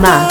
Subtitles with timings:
[0.00, 0.27] Dance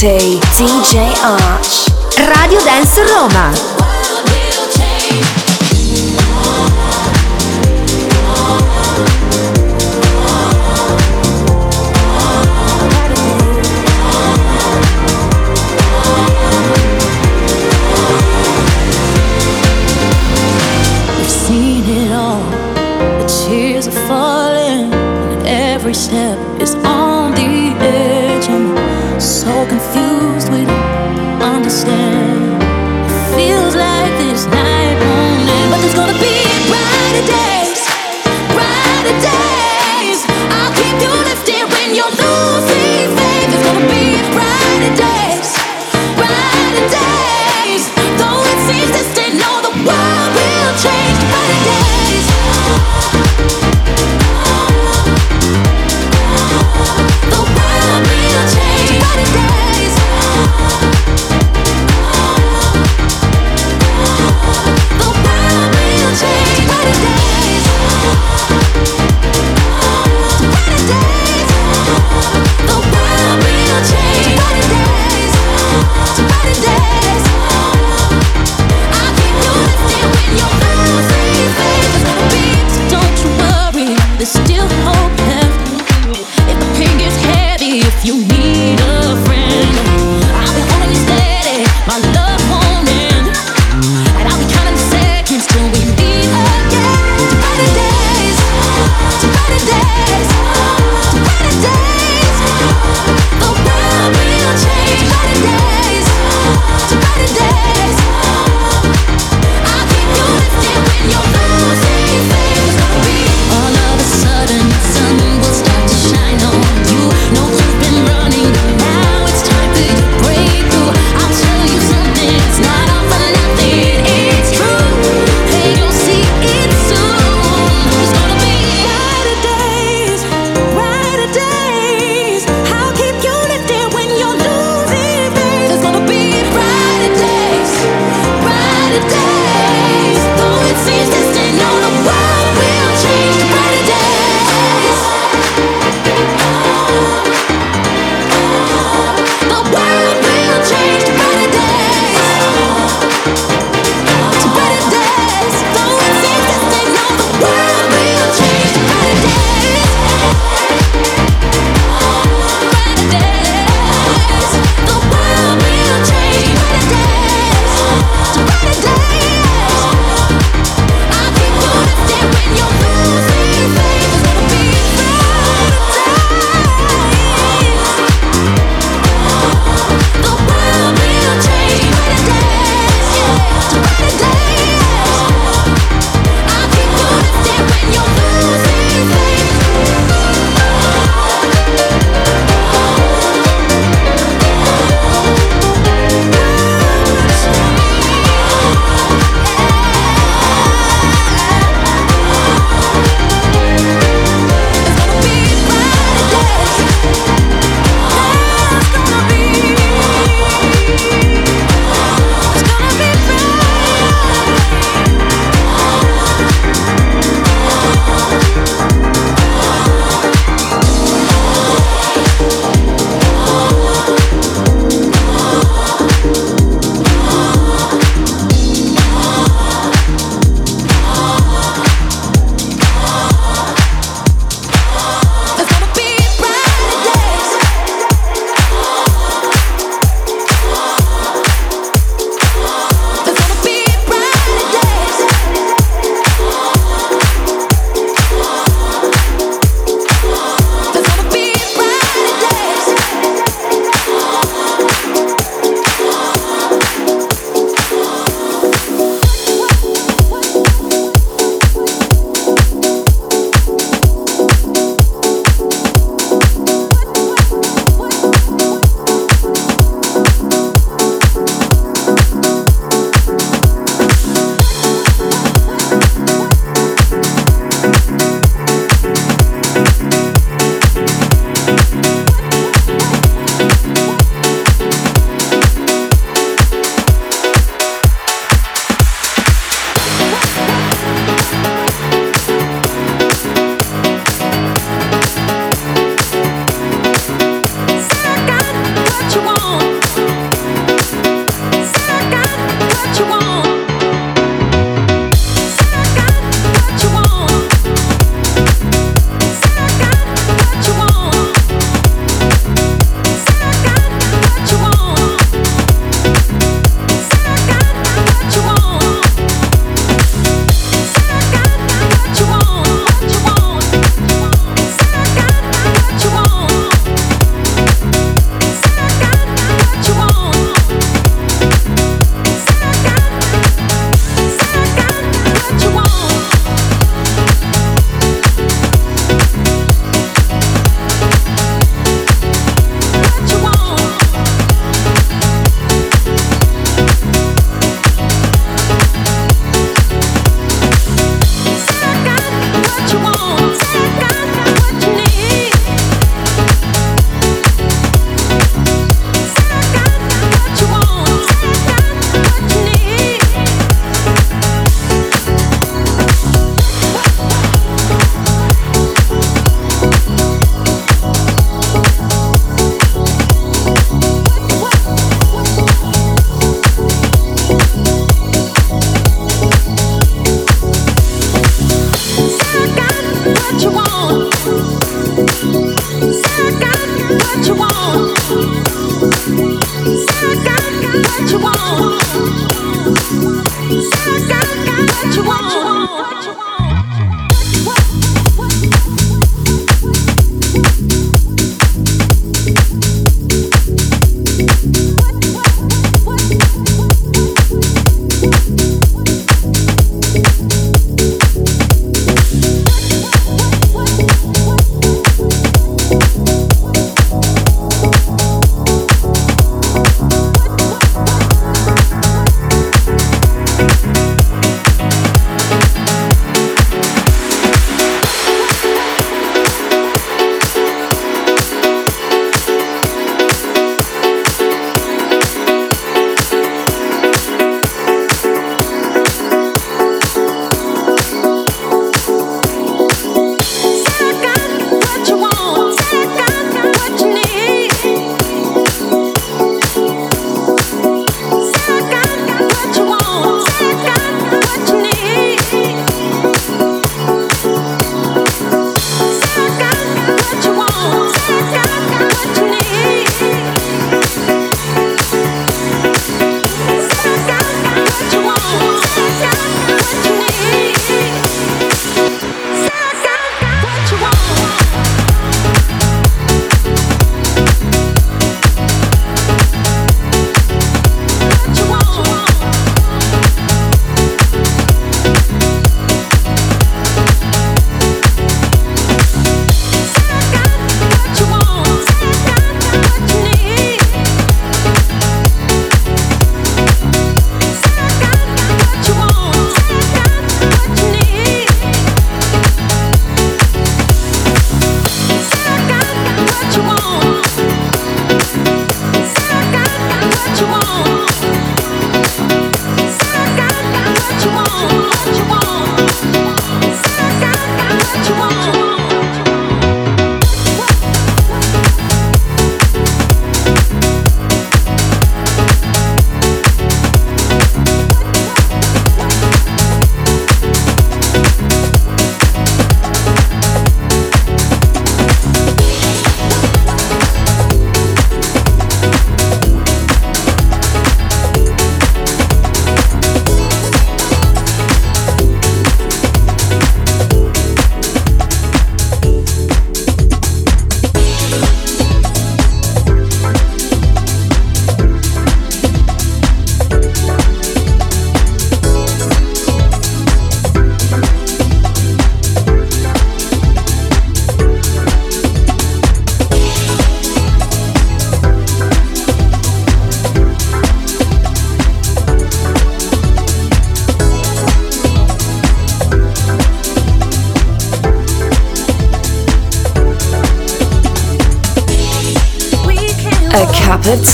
[0.00, 1.37] cup DJ Arch.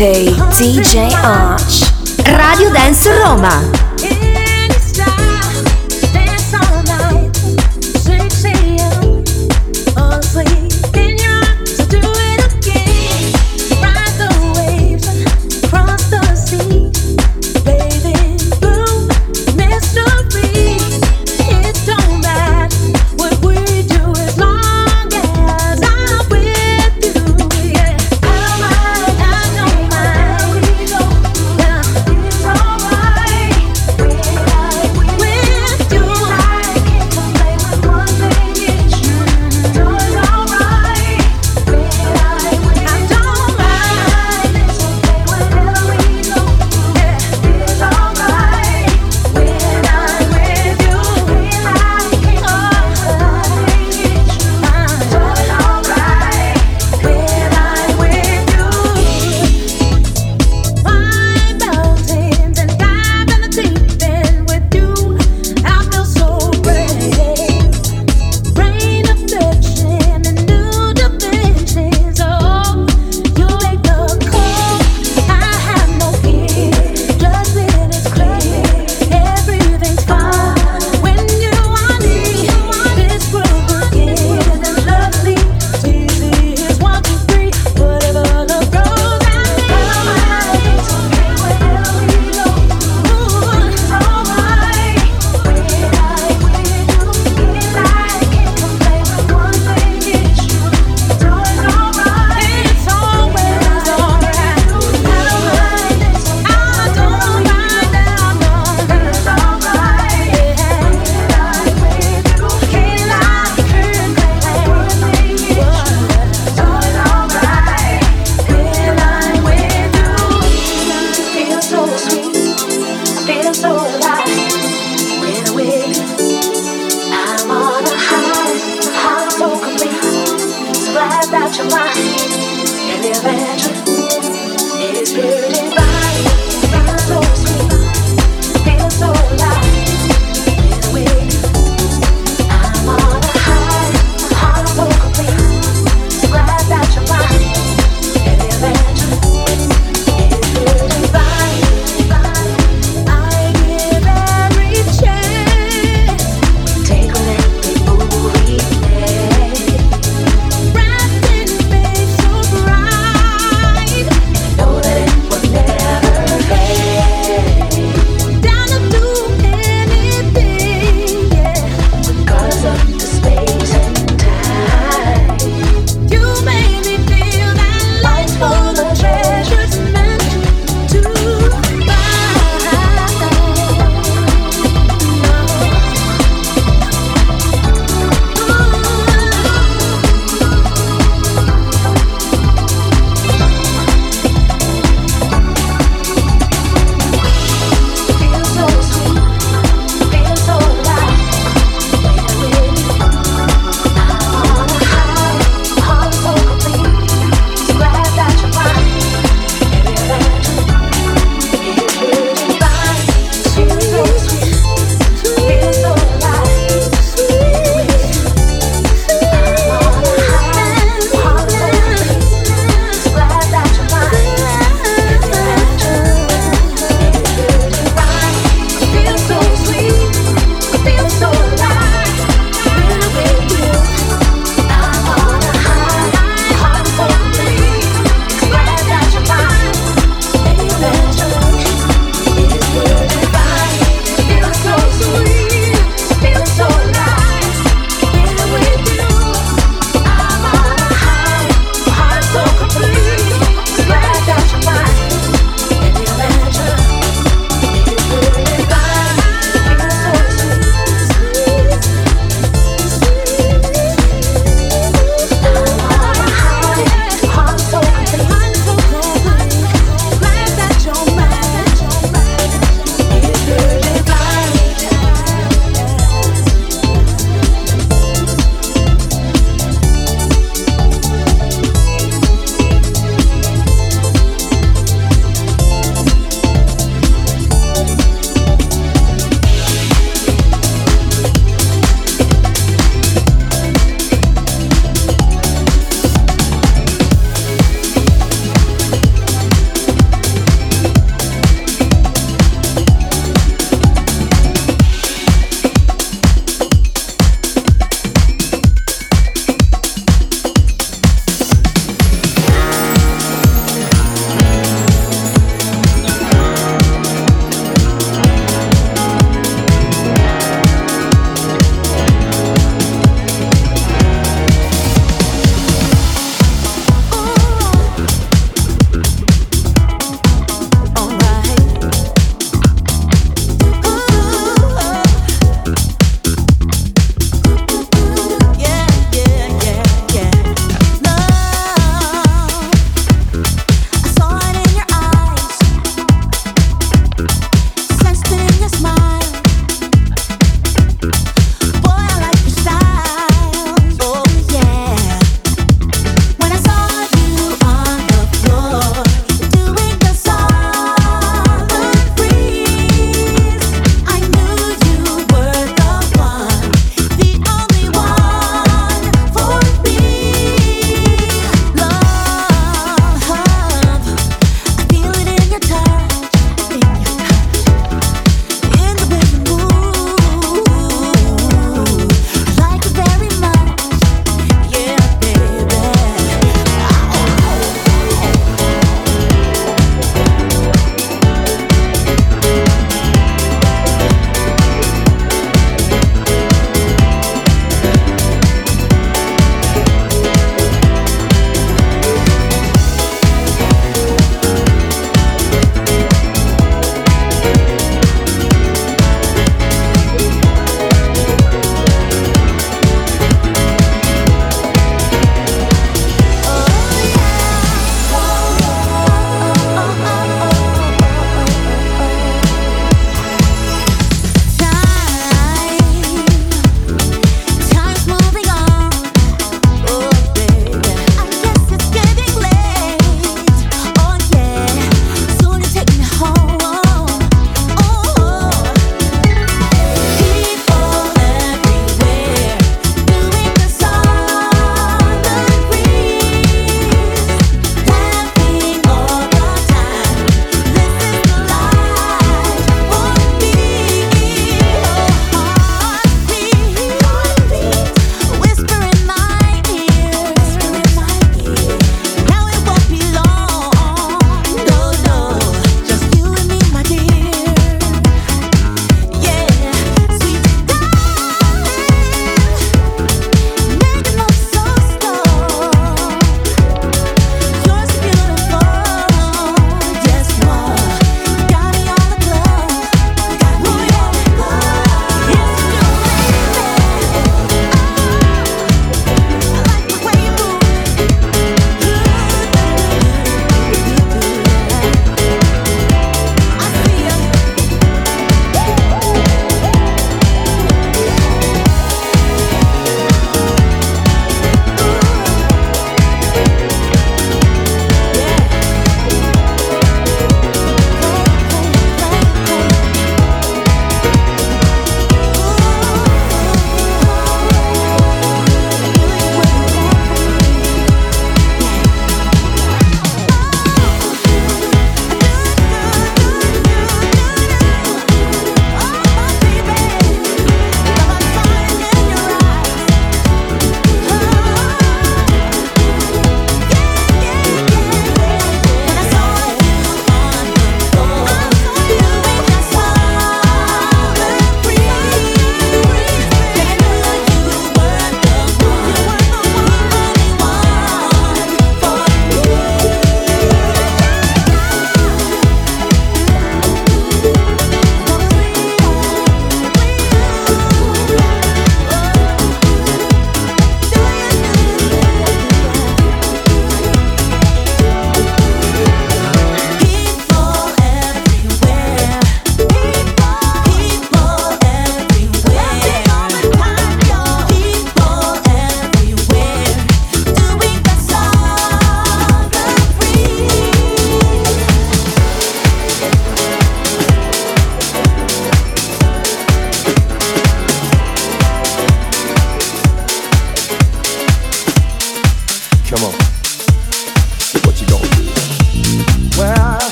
[0.00, 1.84] DJ Arch.
[2.24, 3.89] Radio Dance Roma.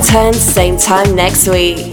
[0.00, 1.89] Return same time next week.